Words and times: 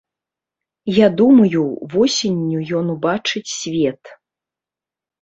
Я 0.95 1.07
думаю, 1.19 1.61
восенню 1.93 2.59
ён 2.81 2.85
убачыць 2.97 3.47
свет. 3.59 4.15